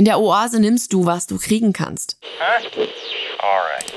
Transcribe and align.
In 0.00 0.06
der 0.06 0.18
Oase 0.18 0.60
nimmst 0.60 0.94
du, 0.94 1.04
was 1.04 1.26
du 1.26 1.36
kriegen 1.36 1.74
kannst. 1.74 2.16
Huh? 2.22 2.86
Alright. 3.38 3.92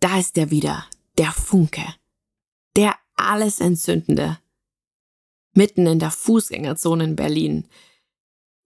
Da 0.00 0.18
ist 0.18 0.36
er 0.36 0.50
wieder, 0.50 0.84
der 1.16 1.30
Funke. 1.30 1.84
Der 2.74 2.96
alles 3.14 3.60
Entzündende. 3.60 4.40
Mitten 5.54 5.86
in 5.86 6.00
der 6.00 6.10
Fußgängerzone 6.10 7.04
in 7.04 7.14
Berlin. 7.14 7.68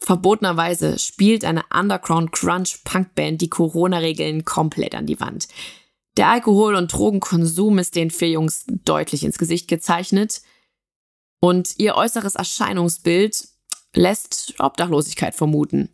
Verbotenerweise 0.00 0.98
spielt 0.98 1.44
eine 1.44 1.64
Underground-Crunch-Punk-Band 1.70 3.42
die 3.42 3.50
Corona-Regeln 3.50 4.46
komplett 4.46 4.94
an 4.94 5.04
die 5.04 5.20
Wand. 5.20 5.48
Der 6.16 6.28
Alkohol- 6.28 6.76
und 6.76 6.92
Drogenkonsum 6.92 7.78
ist 7.78 7.96
den 7.96 8.10
vier 8.10 8.30
Jungs 8.30 8.64
deutlich 8.68 9.24
ins 9.24 9.38
Gesicht 9.38 9.66
gezeichnet 9.68 10.42
und 11.40 11.74
ihr 11.78 11.96
äußeres 11.96 12.36
Erscheinungsbild 12.36 13.48
lässt 13.94 14.54
Obdachlosigkeit 14.58 15.34
vermuten. 15.34 15.90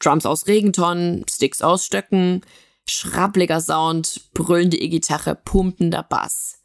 Drums 0.00 0.26
aus 0.26 0.46
Regentonnen, 0.46 1.26
Sticks 1.28 1.60
aus 1.60 1.84
Stöcken, 1.84 2.42
schrappliger 2.88 3.60
Sound, 3.60 4.32
brüllende 4.32 4.78
E-Gitarre, 4.78 5.34
pumpender 5.34 6.02
Bass. 6.02 6.62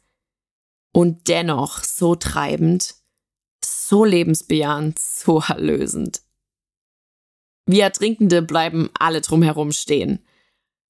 Und 0.92 1.28
dennoch 1.28 1.82
so 1.82 2.14
treibend, 2.14 2.94
so 3.62 4.04
lebensbejahend, 4.04 4.98
so 4.98 5.40
erlösend. 5.40 6.22
Wie 7.66 7.80
Ertrinkende 7.80 8.42
bleiben 8.42 8.90
alle 8.98 9.20
drumherum 9.20 9.72
stehen. 9.72 10.23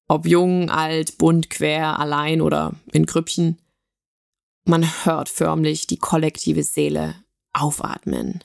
Ob 0.07 0.27
jung, 0.27 0.69
alt, 0.69 1.17
bunt, 1.17 1.49
quer, 1.49 1.99
allein 1.99 2.41
oder 2.41 2.73
in 2.91 3.05
Grüppchen. 3.05 3.57
Man 4.65 4.83
hört 5.05 5.29
förmlich 5.29 5.87
die 5.87 5.97
kollektive 5.97 6.63
Seele 6.63 7.15
aufatmen. 7.53 8.43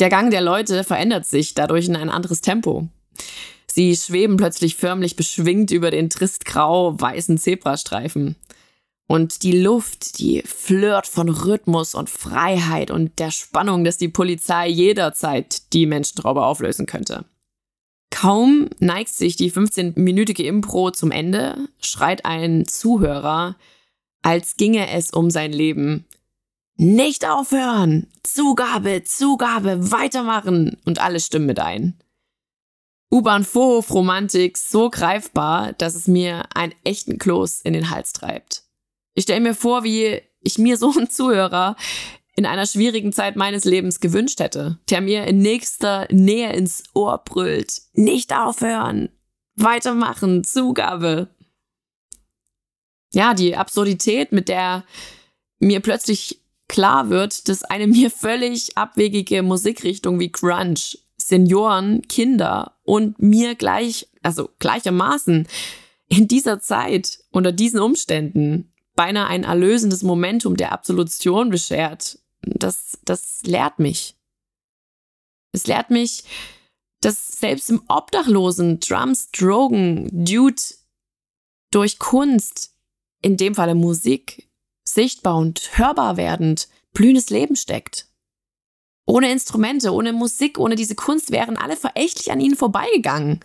Der 0.00 0.08
Gang 0.08 0.30
der 0.30 0.40
Leute 0.40 0.82
verändert 0.82 1.26
sich 1.26 1.54
dadurch 1.54 1.86
in 1.86 1.96
ein 1.96 2.10
anderes 2.10 2.40
Tempo. 2.40 2.88
Sie 3.70 3.96
schweben 3.96 4.36
plötzlich 4.36 4.76
förmlich 4.76 5.16
beschwingt 5.16 5.70
über 5.70 5.90
den 5.90 6.10
tristgrau-weißen 6.10 7.38
Zebrastreifen. 7.38 8.36
Und 9.06 9.42
die 9.42 9.60
Luft, 9.60 10.18
die 10.18 10.42
flirt 10.42 11.06
von 11.06 11.28
Rhythmus 11.28 11.94
und 11.94 12.08
Freiheit 12.08 12.90
und 12.90 13.18
der 13.18 13.30
Spannung, 13.30 13.84
dass 13.84 13.98
die 13.98 14.08
Polizei 14.08 14.68
jederzeit 14.68 15.72
die 15.74 15.86
Menschentraube 15.86 16.44
auflösen 16.44 16.86
könnte. 16.86 17.26
Kaum 18.10 18.70
neigt 18.78 19.10
sich 19.10 19.36
die 19.36 19.52
15-minütige 19.52 20.44
Impro 20.44 20.90
zum 20.90 21.10
Ende, 21.10 21.68
schreit 21.80 22.24
ein 22.24 22.66
Zuhörer, 22.66 23.56
als 24.22 24.56
ginge 24.56 24.88
es 24.90 25.10
um 25.10 25.30
sein 25.30 25.52
Leben. 25.52 26.06
Nicht 26.76 27.28
aufhören! 27.28 28.08
Zugabe, 28.22 29.04
Zugabe, 29.04 29.90
weitermachen! 29.92 30.78
Und 30.84 31.00
alle 31.00 31.20
stimmen 31.20 31.46
mit 31.46 31.60
ein. 31.60 31.98
U-Bahn-Vorhof-Romantik 33.12 34.58
so 34.58 34.90
greifbar, 34.90 35.72
dass 35.74 35.94
es 35.94 36.08
mir 36.08 36.44
einen 36.56 36.74
echten 36.82 37.18
Kloß 37.18 37.60
in 37.60 37.74
den 37.74 37.90
Hals 37.90 38.12
treibt. 38.12 38.64
Ich 39.14 39.24
stelle 39.24 39.40
mir 39.40 39.54
vor, 39.54 39.84
wie 39.84 40.20
ich 40.40 40.58
mir 40.58 40.76
so 40.76 40.92
einen 40.96 41.08
Zuhörer 41.08 41.76
in 42.36 42.46
einer 42.46 42.66
schwierigen 42.66 43.12
Zeit 43.12 43.36
meines 43.36 43.64
Lebens 43.64 44.00
gewünscht 44.00 44.40
hätte, 44.40 44.78
der 44.90 45.00
mir 45.00 45.24
in 45.24 45.38
nächster 45.38 46.08
Nähe 46.10 46.52
ins 46.52 46.82
Ohr 46.92 47.18
brüllt. 47.24 47.82
Nicht 47.92 48.34
aufhören! 48.34 49.08
Weitermachen! 49.54 50.42
Zugabe! 50.42 51.28
Ja, 53.12 53.34
die 53.34 53.56
Absurdität, 53.56 54.32
mit 54.32 54.48
der 54.48 54.84
mir 55.60 55.78
plötzlich 55.78 56.40
klar 56.66 57.10
wird, 57.10 57.48
dass 57.48 57.62
eine 57.62 57.86
mir 57.86 58.10
völlig 58.10 58.76
abwegige 58.76 59.42
Musikrichtung 59.42 60.18
wie 60.18 60.32
Grunge 60.32 60.74
Senioren, 61.16 62.02
Kinder 62.08 62.76
und 62.82 63.22
mir 63.22 63.54
gleich, 63.54 64.08
also 64.22 64.50
gleichermaßen 64.58 65.46
in 66.08 66.28
dieser 66.28 66.60
Zeit, 66.60 67.20
unter 67.30 67.52
diesen 67.52 67.80
Umständen, 67.80 68.73
beinahe 68.94 69.26
ein 69.26 69.44
erlösendes 69.44 70.02
Momentum 70.02 70.56
der 70.56 70.72
Absolution 70.72 71.50
beschert. 71.50 72.18
Das, 72.42 72.98
das 73.04 73.42
lehrt 73.42 73.78
mich. 73.78 74.16
Es 75.52 75.66
lehrt 75.66 75.90
mich, 75.90 76.24
dass 77.00 77.28
selbst 77.28 77.70
im 77.70 77.82
obdachlosen 77.88 78.80
Drums, 78.80 79.30
Drogen, 79.30 80.08
Dude 80.24 80.62
durch 81.70 81.98
Kunst, 81.98 82.72
in 83.20 83.36
dem 83.36 83.54
Falle 83.54 83.74
Musik, 83.74 84.48
sichtbar 84.86 85.36
und 85.36 85.78
hörbar 85.78 86.16
werdend, 86.16 86.68
blühendes 86.92 87.30
Leben 87.30 87.56
steckt. 87.56 88.08
Ohne 89.06 89.30
Instrumente, 89.30 89.92
ohne 89.92 90.12
Musik, 90.12 90.58
ohne 90.58 90.76
diese 90.76 90.94
Kunst 90.94 91.30
wären 91.30 91.56
alle 91.56 91.76
verächtlich 91.76 92.32
an 92.32 92.40
ihnen 92.40 92.56
vorbeigegangen. 92.56 93.40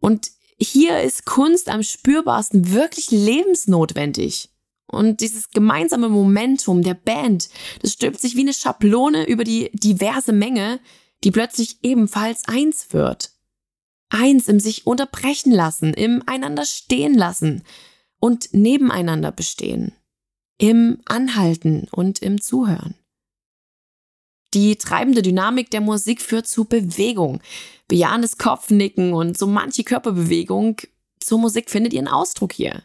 Und 0.00 0.30
hier 0.58 1.02
ist 1.02 1.24
Kunst 1.24 1.68
am 1.68 1.82
spürbarsten 1.82 2.72
wirklich 2.72 3.10
lebensnotwendig. 3.10 4.50
Und 4.86 5.20
dieses 5.20 5.50
gemeinsame 5.50 6.08
Momentum 6.08 6.82
der 6.82 6.94
Band, 6.94 7.48
das 7.82 7.92
stülpt 7.92 8.20
sich 8.20 8.36
wie 8.36 8.42
eine 8.42 8.54
Schablone 8.54 9.26
über 9.26 9.44
die 9.44 9.70
diverse 9.72 10.32
Menge, 10.32 10.80
die 11.24 11.30
plötzlich 11.30 11.78
ebenfalls 11.82 12.46
eins 12.46 12.92
wird. 12.92 13.32
Eins 14.08 14.46
im 14.46 14.60
sich 14.60 14.86
unterbrechen 14.86 15.50
lassen, 15.50 15.92
im 15.92 16.22
einander 16.26 16.64
stehen 16.64 17.14
lassen 17.14 17.64
und 18.20 18.52
nebeneinander 18.52 19.32
bestehen 19.32 19.92
im 20.58 21.00
Anhalten 21.04 21.88
und 21.90 22.20
im 22.20 22.40
Zuhören. 22.40 22.94
Die 24.54 24.76
treibende 24.76 25.22
Dynamik 25.22 25.70
der 25.70 25.80
Musik 25.80 26.22
führt 26.22 26.46
zu 26.46 26.64
Bewegung, 26.64 27.42
bejahendes 27.88 28.38
Kopfnicken 28.38 29.12
und 29.12 29.36
so 29.36 29.46
manche 29.46 29.84
Körperbewegung 29.84 30.80
zur 31.20 31.38
Musik 31.38 31.68
findet 31.68 31.92
ihren 31.92 32.08
Ausdruck 32.08 32.52
hier. 32.52 32.82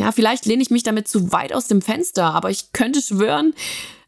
Ja, 0.00 0.12
vielleicht 0.12 0.46
lehne 0.46 0.62
ich 0.62 0.70
mich 0.70 0.82
damit 0.82 1.08
zu 1.08 1.30
weit 1.30 1.52
aus 1.52 1.66
dem 1.66 1.82
Fenster, 1.82 2.32
aber 2.32 2.48
ich 2.48 2.72
könnte 2.72 3.02
schwören, 3.02 3.52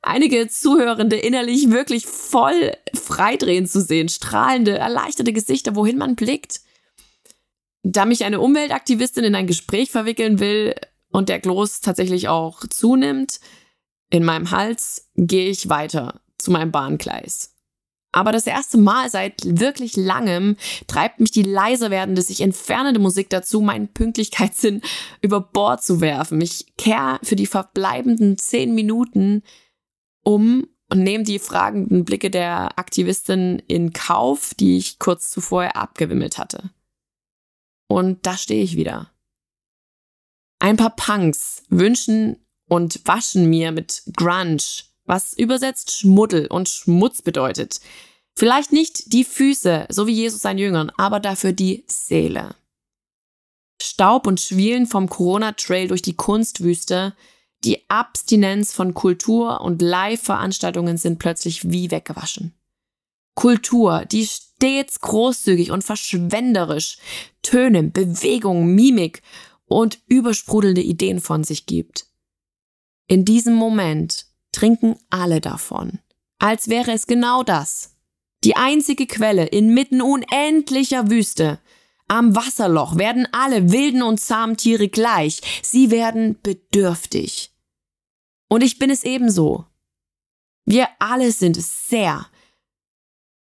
einige 0.00 0.48
Zuhörende 0.48 1.16
innerlich 1.16 1.70
wirklich 1.70 2.06
voll 2.06 2.72
freidrehen 2.94 3.66
zu 3.66 3.82
sehen, 3.82 4.08
strahlende, 4.08 4.78
erleichterte 4.78 5.34
Gesichter, 5.34 5.76
wohin 5.76 5.98
man 5.98 6.16
blickt. 6.16 6.62
Da 7.82 8.06
mich 8.06 8.24
eine 8.24 8.40
Umweltaktivistin 8.40 9.24
in 9.24 9.34
ein 9.34 9.46
Gespräch 9.46 9.90
verwickeln 9.90 10.40
will, 10.40 10.74
und 11.10 11.28
der 11.28 11.40
Kloß 11.40 11.82
tatsächlich 11.82 12.28
auch 12.28 12.66
zunimmt, 12.70 13.38
in 14.08 14.24
meinem 14.24 14.50
Hals 14.50 15.10
gehe 15.14 15.50
ich 15.50 15.68
weiter 15.68 16.22
zu 16.38 16.50
meinem 16.50 16.72
Bahngleis. 16.72 17.51
Aber 18.12 18.30
das 18.30 18.46
erste 18.46 18.76
Mal 18.76 19.08
seit 19.08 19.40
wirklich 19.44 19.96
langem 19.96 20.56
treibt 20.86 21.18
mich 21.18 21.30
die 21.30 21.42
leiser 21.42 21.90
werdende, 21.90 22.20
sich 22.20 22.42
entfernende 22.42 23.00
Musik 23.00 23.30
dazu, 23.30 23.62
meinen 23.62 23.88
Pünktlichkeitssinn 23.88 24.82
über 25.22 25.40
Bord 25.40 25.82
zu 25.82 26.02
werfen. 26.02 26.40
Ich 26.40 26.76
kehre 26.76 27.18
für 27.22 27.36
die 27.36 27.46
verbleibenden 27.46 28.36
zehn 28.36 28.74
Minuten 28.74 29.42
um 30.22 30.66
und 30.90 31.02
nehme 31.02 31.24
die 31.24 31.38
fragenden 31.38 32.04
Blicke 32.04 32.30
der 32.30 32.78
Aktivistin 32.78 33.62
in 33.66 33.94
Kauf, 33.94 34.52
die 34.54 34.76
ich 34.76 34.98
kurz 34.98 35.30
zuvor 35.30 35.74
abgewimmelt 35.74 36.36
hatte. 36.36 36.70
Und 37.88 38.26
da 38.26 38.36
stehe 38.36 38.62
ich 38.62 38.76
wieder. 38.76 39.10
Ein 40.58 40.76
paar 40.76 40.94
Punks 40.94 41.62
wünschen 41.70 42.36
und 42.68 43.00
waschen 43.06 43.48
mir 43.48 43.72
mit 43.72 44.02
Grunge, 44.14 44.62
was 45.04 45.32
übersetzt 45.32 45.92
Schmuddel 45.92 46.46
und 46.46 46.68
Schmutz 46.68 47.22
bedeutet. 47.22 47.80
Vielleicht 48.34 48.72
nicht 48.72 49.12
die 49.12 49.24
Füße, 49.24 49.86
so 49.88 50.06
wie 50.06 50.12
Jesus 50.12 50.40
seinen 50.42 50.58
Jüngern, 50.58 50.90
aber 50.96 51.20
dafür 51.20 51.52
die 51.52 51.84
Seele. 51.86 52.54
Staub 53.80 54.26
und 54.26 54.40
Schwielen 54.40 54.86
vom 54.86 55.08
Corona-Trail 55.08 55.88
durch 55.88 56.02
die 56.02 56.14
Kunstwüste, 56.14 57.14
die 57.64 57.88
Abstinenz 57.88 58.72
von 58.72 58.94
Kultur 58.94 59.60
und 59.60 59.82
Live-Veranstaltungen 59.82 60.96
sind 60.96 61.18
plötzlich 61.18 61.70
wie 61.70 61.90
weggewaschen. 61.90 62.54
Kultur, 63.34 64.04
die 64.04 64.26
stets 64.26 65.00
großzügig 65.00 65.70
und 65.70 65.82
verschwenderisch 65.82 66.98
Töne, 67.42 67.82
Bewegung, 67.84 68.74
Mimik 68.74 69.22
und 69.66 70.00
übersprudelnde 70.06 70.82
Ideen 70.82 71.20
von 71.20 71.44
sich 71.44 71.66
gibt. 71.66 72.06
In 73.08 73.24
diesem 73.24 73.54
Moment 73.54 74.26
trinken 74.52 74.96
alle 75.10 75.40
davon, 75.40 75.98
als 76.38 76.68
wäre 76.68 76.92
es 76.92 77.06
genau 77.06 77.42
das. 77.42 77.96
Die 78.44 78.56
einzige 78.56 79.06
Quelle 79.06 79.46
inmitten 79.46 80.02
unendlicher 80.02 81.10
Wüste. 81.10 81.60
Am 82.08 82.34
Wasserloch 82.34 82.98
werden 82.98 83.26
alle 83.32 83.72
wilden 83.72 84.02
und 84.02 84.18
zahmen 84.18 84.56
Tiere 84.56 84.88
gleich. 84.88 85.40
Sie 85.62 85.90
werden 85.90 86.38
bedürftig. 86.42 87.52
Und 88.48 88.62
ich 88.62 88.78
bin 88.78 88.90
es 88.90 89.04
ebenso. 89.04 89.64
Wir 90.66 90.88
alle 90.98 91.32
sind 91.32 91.56
es 91.56 91.88
sehr. 91.88 92.26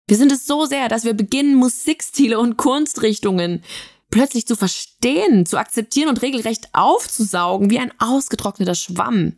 Wir 0.07 0.17
sind 0.17 0.31
es 0.31 0.45
so 0.45 0.65
sehr, 0.65 0.87
dass 0.87 1.03
wir 1.03 1.13
beginnen, 1.13 1.55
Musikstile 1.55 2.39
und 2.39 2.57
Kunstrichtungen 2.57 3.63
plötzlich 4.09 4.47
zu 4.47 4.55
verstehen, 4.55 5.45
zu 5.45 5.57
akzeptieren 5.57 6.09
und 6.09 6.21
regelrecht 6.21 6.69
aufzusaugen 6.73 7.69
wie 7.69 7.79
ein 7.79 7.91
ausgetrockneter 7.99 8.75
Schwamm. 8.75 9.33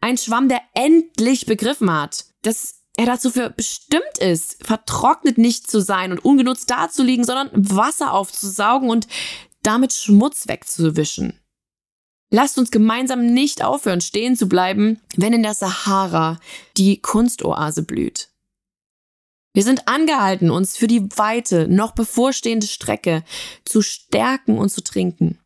Ein 0.00 0.18
Schwamm, 0.18 0.48
der 0.48 0.60
endlich 0.74 1.46
begriffen 1.46 1.92
hat, 1.92 2.26
dass 2.42 2.82
er 2.96 3.06
dazu 3.06 3.30
für 3.30 3.50
bestimmt 3.50 4.18
ist, 4.18 4.64
vertrocknet 4.64 5.38
nicht 5.38 5.70
zu 5.70 5.80
sein 5.80 6.10
und 6.12 6.24
ungenutzt 6.24 6.70
dazuliegen, 6.70 7.24
sondern 7.24 7.50
Wasser 7.52 8.12
aufzusaugen 8.12 8.90
und 8.90 9.06
damit 9.62 9.92
Schmutz 9.92 10.48
wegzuwischen. 10.48 11.38
Lasst 12.30 12.58
uns 12.58 12.70
gemeinsam 12.70 13.26
nicht 13.26 13.64
aufhören, 13.64 14.00
stehen 14.00 14.36
zu 14.36 14.48
bleiben, 14.48 15.00
wenn 15.16 15.32
in 15.32 15.42
der 15.42 15.54
Sahara 15.54 16.38
die 16.76 17.00
Kunstoase 17.00 17.82
blüht. 17.82 18.28
Wir 19.54 19.62
sind 19.62 19.88
angehalten, 19.88 20.50
uns 20.50 20.76
für 20.76 20.86
die 20.86 21.08
weite, 21.16 21.68
noch 21.68 21.92
bevorstehende 21.92 22.66
Strecke 22.66 23.24
zu 23.64 23.80
stärken 23.80 24.58
und 24.58 24.70
zu 24.70 24.82
trinken. 24.82 25.38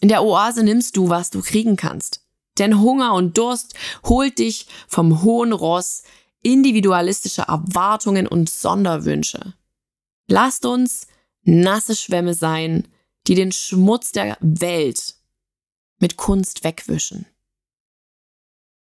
In 0.00 0.08
der 0.08 0.22
Oase 0.22 0.64
nimmst 0.64 0.96
du, 0.96 1.08
was 1.08 1.30
du 1.30 1.40
kriegen 1.40 1.76
kannst. 1.76 2.27
Denn 2.58 2.80
Hunger 2.80 3.14
und 3.14 3.38
Durst 3.38 3.74
holt 4.04 4.38
dich 4.38 4.66
vom 4.86 5.22
hohen 5.22 5.52
Ross 5.52 6.02
individualistische 6.42 7.42
Erwartungen 7.42 8.26
und 8.26 8.48
Sonderwünsche. 8.48 9.54
Lasst 10.28 10.66
uns 10.66 11.06
nasse 11.42 11.96
Schwämme 11.96 12.34
sein, 12.34 12.88
die 13.26 13.34
den 13.34 13.52
Schmutz 13.52 14.12
der 14.12 14.36
Welt 14.40 15.16
mit 15.98 16.16
Kunst 16.16 16.64
wegwischen. 16.64 17.26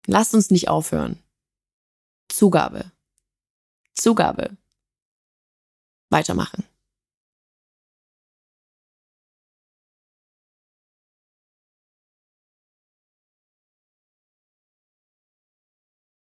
Lasst 0.07 0.35
uns 0.35 0.51
nicht 0.51 0.69
aufhören. 0.69 1.23
Zugabe. 2.29 2.91
Zugabe. 3.95 4.57
Weitermachen. 6.11 6.65